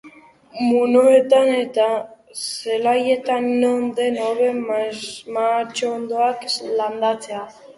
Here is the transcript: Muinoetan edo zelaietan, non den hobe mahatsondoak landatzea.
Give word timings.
Muinoetan 0.61 1.49
edo 1.57 1.85
zelaietan, 2.45 3.47
non 3.65 3.85
den 4.01 4.19
hobe 4.25 4.49
mahatsondoak 5.37 6.49
landatzea. 6.81 7.47